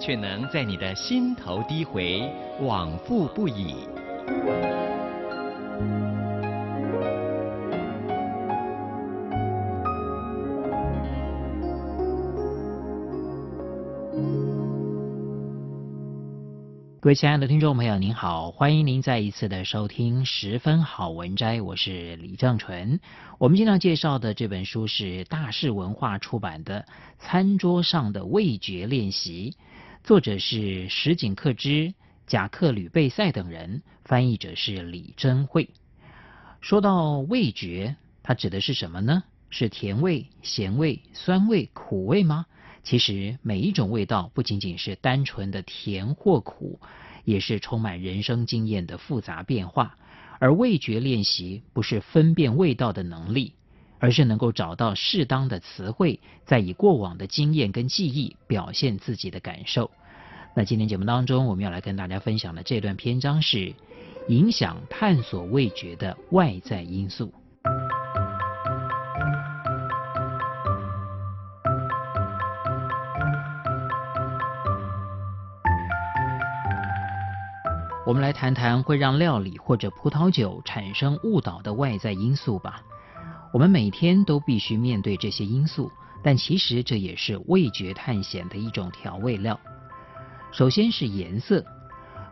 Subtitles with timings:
[0.00, 2.22] 却能在你的心头低回，
[2.62, 3.74] 往复不已。
[17.02, 23.00] 各位亲爱的听众朋友，您好，欢迎您再一次的收听十分好文摘，我是李正淳。
[23.38, 26.82] 我们经常介绍的这本书是大是文化出版的
[27.18, 29.56] 《餐桌上的味觉练习》，
[30.02, 31.94] 作者是石井克之、
[32.26, 35.68] 贾克吕贝塞等人，翻译者是李珍慧。
[36.60, 39.22] 说到味觉，它指的是什么呢？
[39.50, 42.46] 是甜味、咸味、酸味、苦味吗？
[42.82, 46.80] 其实每一种味道不仅仅是单纯的甜或苦，
[47.24, 49.96] 也是充满人生经验的复杂变化。
[50.40, 53.54] 而味觉练习不是分辨味道的能力，
[54.00, 59.90] 而是能够找到适当的词汇，再以过往的经验跟记忆表现自己的感受。
[60.56, 63.72] 那今天节目当中，我们要来跟大家分享的这段篇章是
[64.28, 67.32] 影响探索味觉的外在因素。
[78.06, 82.82] 我们来谈谈会让料理或者葡萄酒产生误导的外在因素吧。
[83.52, 85.90] 我们每天都必须面对这些因素，
[86.22, 89.58] 但其实这也是味觉探险的一种调味料。
[90.52, 91.64] 首先是颜色，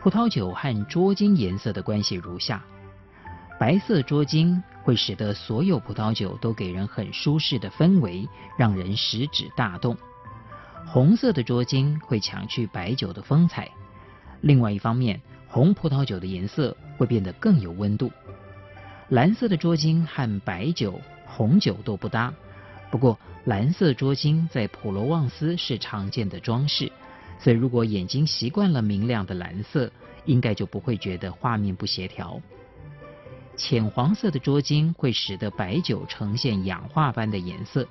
[0.00, 2.64] 葡萄酒和桌巾颜色的关系如下：
[3.58, 9.94] 白色桌巾会使得所有葡萄酒都给人很舒适的氛围，让人食指大动；
[10.86, 13.68] 红色的桌巾会抢去白酒的风采。
[14.40, 18.10] 另外一方面，红葡萄酒的颜色会变得更有温度。
[19.10, 22.32] 蓝色的桌巾和白酒、红酒都不搭。
[22.92, 26.90] 不过，蓝色桌巾在普罗旺斯是常见的装饰，
[27.40, 29.90] 所以如果眼睛习惯了明亮的蓝色，
[30.26, 32.40] 应该就不会觉得画面不协调。
[33.56, 37.86] 浅黄色的桌巾会使得白酒呈现氧化般的颜色，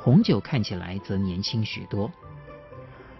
[0.00, 2.10] 红酒看起来则年轻许多。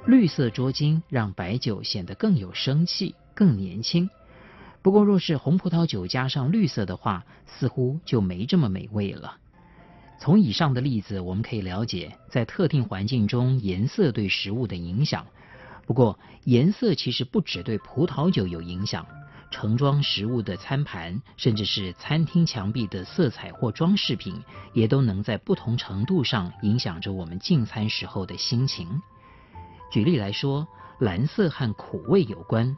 [0.07, 3.15] 绿色桌巾让白酒显得更有生气。
[3.35, 4.09] 更年轻，
[4.87, 9.37] 不过若是红葡萄酒加上绿色的话，似乎就没这么美味了。
[10.21, 15.27] 从以上的例子，我们可以了解，在特定环境中颜色对食物的影响。
[15.87, 19.05] 不过，颜色其实不只对葡萄酒有影响，
[19.51, 24.41] 盛装食物的餐盘，甚至是餐厅墙壁的色彩或装饰品，
[24.73, 29.03] 也都能在不同程度上影响着我们进餐时候的心情。
[29.91, 30.65] 举例来说，
[31.01, 32.77] 蓝色和苦味有关。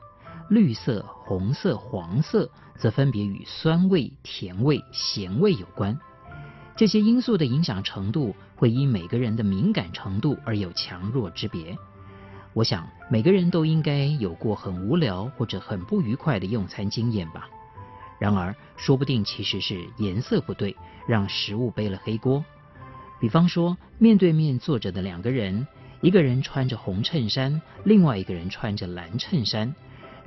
[0.48, 5.98] 绿色、红色、黄色则分别与酸味、甜味、咸味有关。
[6.76, 11.76] 这些因素的影响程度会因每个人的敏感程度而有强弱之别。
[12.54, 17.48] 我想每个人都应该有过很无聊或者很不愉快的用餐经验吧。
[18.18, 20.74] 然而，说不定其实是颜色不对，
[21.06, 22.44] 让食物背了黑锅。
[23.20, 25.66] 比方说，面对面坐着的两个人，
[26.00, 29.74] 一个人穿着红衬衫，另外一个人穿着蓝衬衫。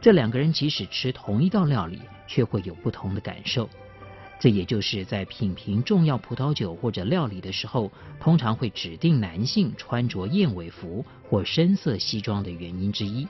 [0.02, 3.70] 这两个人即使吃同一道料理，却会有不同的感受。
[4.40, 13.28] 这也就是在品评重要葡萄酒或者料理的时候，通常会指定男性穿着燕尾服或深色西装的原因之一。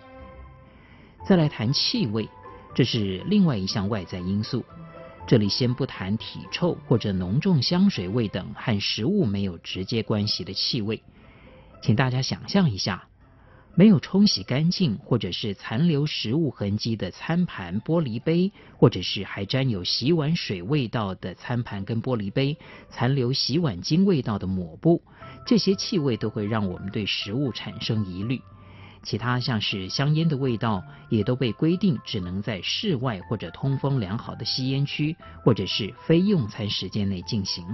[1.28, 2.30] 再来谈气味，
[2.74, 4.64] 这是另外一项外在因素。
[5.28, 11.04] 这里先不谈体臭或者浓重香水味等和食物没有直接关系的气味，
[11.82, 13.11] 请大家想象一下。
[13.74, 22.58] 没有冲洗干净，或者是残留食物痕迹的餐盘、玻璃杯，或者是还沾有洗碗水味道的餐盘跟玻璃杯，
[22.90, 25.02] 残留洗碗巾味道的抹布，
[25.46, 28.42] 这些气味都会让我们对食物产生疑虑。
[29.04, 37.66] 其他像是香烟的味道，也都被规定只能在室外或者通风良好的吸烟区，或者是非用餐时间内进行。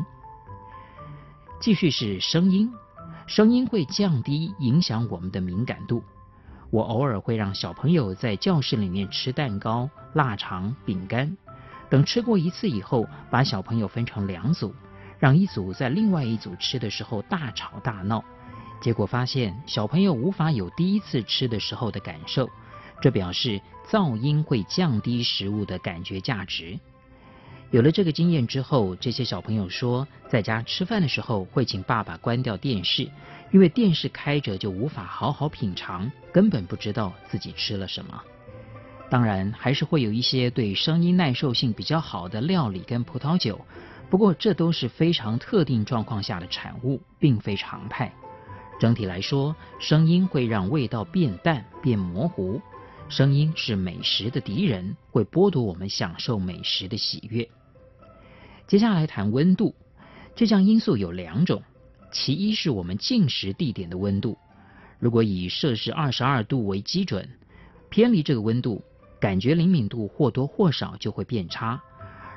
[1.60, 2.72] 继续是声音。
[3.28, 6.02] 声音会降低影响我们的敏感度。
[6.70, 11.36] 我偶尔会让小朋友在教室里面吃蛋糕、腊肠、饼干，
[11.90, 14.74] 等吃过一次以后，把小朋友分成两组，
[15.20, 18.24] 让一组在另外一组吃的时候大吵大闹。
[18.80, 22.50] 结果发现小朋友无法有第一次吃的时候的感受，
[23.02, 23.60] 这表示
[23.90, 26.80] 噪音会降低食物的感觉价值。
[27.72, 33.10] 有了这个经验之后，这些小朋友说，在家吃饭的时候会请爸爸关掉电视，
[33.52, 38.22] 因为电视开着就无法好好品尝，根本不知道自己吃了什么。
[39.10, 43.60] 当然，还是会有一些对声音耐受性比较好的料理跟葡萄酒，
[44.10, 48.14] 不过这都是非常特定状况下的产物，并非常态。
[48.80, 52.62] 整体来说，声音会让味道变淡、变模糊。
[53.10, 57.50] 声音是美食的敌人，会剥夺我们享受美食的喜悦。
[58.68, 59.74] 接下来谈温度，
[60.36, 61.64] 这项因素有两种，
[62.12, 64.38] 其一是我们进食地点的温度，
[65.00, 67.30] 如果以摄氏二十二度为基准，
[67.90, 68.84] 偏离这个温度，
[69.22, 71.80] 感觉灵敏度或多或少就会变差；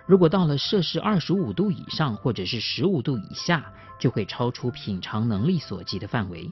[0.06, 6.48] 如果到了摄氏二十五度以上，或者是十五度以下，就会超出品尝能力所及的范围。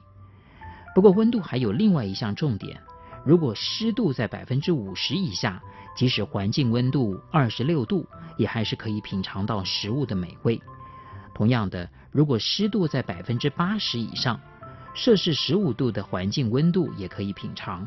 [0.93, 2.81] 不过温度还有另外一项重点，
[3.25, 5.63] 如果湿度在百分之五十以下，
[5.99, 8.07] 即使环境温度二十六度，
[8.37, 10.61] 也还是可以品尝到食物的美味。
[11.33, 14.39] 同样的，如果湿度在百分之八十以上，
[14.93, 17.85] 摄氏十五度的环境温度也可以品尝。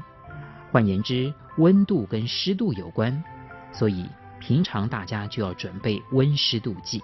[0.70, 3.25] 换言之，温度跟湿度有关，
[3.73, 4.05] 所以
[4.38, 7.03] 平常大家就要准备温湿度计。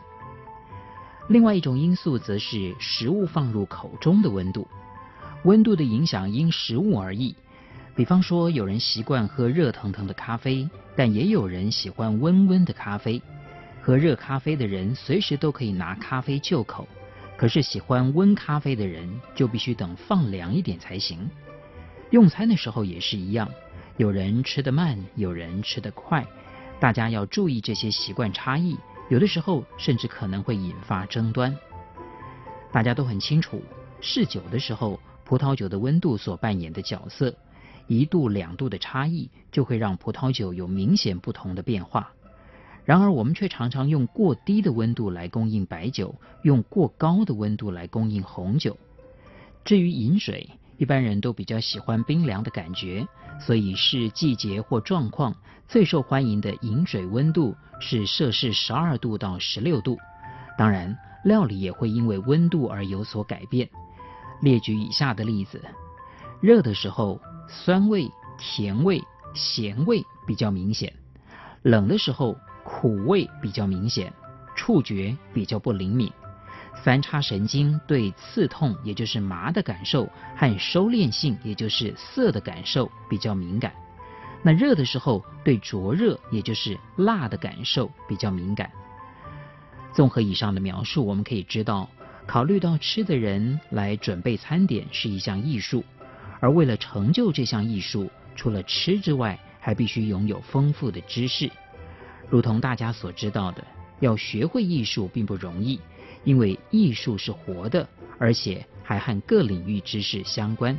[1.30, 4.68] 另外一种因素则是食物放入口中的温度，
[5.44, 7.34] 温度的影响因食物而异。
[7.98, 13.20] 比方说，有人习惯喝热腾腾的咖啡，但也有人喜欢温温的咖啡。
[13.82, 16.86] 喝热咖啡的人随时都可以拿咖啡就口，
[17.36, 21.28] 可是喜欢温咖啡的人就必须等放凉一点才行。
[22.10, 23.50] 用餐的时候也是一样，
[23.96, 26.24] 有人吃得慢，有人吃得快，
[26.78, 28.78] 大家要注意这些习惯差异，
[29.08, 31.52] 有的时候甚至可能会引发争端。
[32.70, 33.60] 大家都很清楚，
[34.00, 37.34] 试酒的时候，葡萄酒的温度所扮演的角色。
[37.88, 42.12] 一度两度的差异就会让葡萄酒有明显不同的变化。
[42.84, 48.78] 然而，我们却常常用过低的温度来供应白酒，用过高的温度来供应红酒。
[49.64, 50.48] 至于饮水，
[50.78, 53.06] 一般人都比较喜欢冰凉的感觉，
[53.40, 55.34] 所以视季节或状况，
[55.66, 59.98] 最受欢迎的饮水温度是摄氏十二度到十六度。
[60.56, 63.68] 当然，料理也会因为温度而有所改变。
[64.40, 65.60] 列举以下的例子：
[66.40, 68.08] 热的时候，酸味、
[68.38, 69.02] 甜味、
[69.34, 70.88] 咸味比较明显；
[71.62, 74.12] 冷的时候，苦味比较明显，
[74.54, 76.12] 触觉比较不灵敏。
[76.84, 83.72] 三叉神经对刺痛，也就是麻的感受，和收敛性，也就是涩的感受比较敏感。
[84.44, 88.70] 那热的时候，对灼热，也就是辣的感受比较敏感。
[89.92, 91.88] 综合以上的描述，我们可以知道，
[92.28, 95.82] 考虑到吃的人来准备餐点是一项艺术。
[96.40, 101.50] 而为了成就这项艺术，除了吃之外，还必须拥有丰富的知识。
[102.28, 103.64] 如同大家所知道的，
[104.00, 105.80] 要学会艺术并不容易，
[106.24, 107.88] 因为艺术是活的，
[108.18, 110.78] 而且还和各领域知识相关。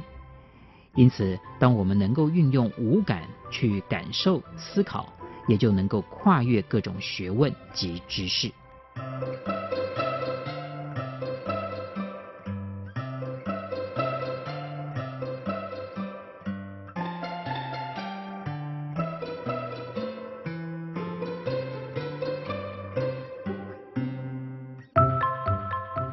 [0.96, 5.12] 因此，当我们能够运用五感去感受、思考，
[5.48, 8.52] 也就能够跨越各种学问及知识。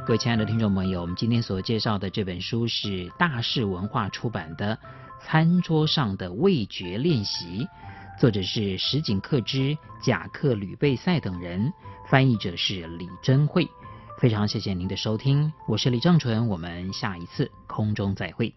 [0.06, 4.76] 各位亲爱的听众朋友，我们今天所介绍的这本书是大是文化出版的
[5.20, 7.64] 《餐桌上的味觉练习》，
[8.20, 11.72] 作者是石井克之、贾克吕贝塞等人，
[12.08, 13.66] 翻译者是李珍慧。
[14.16, 18.54] 非常谢谢您的收听，我是李正淳，我们下一次空中再会。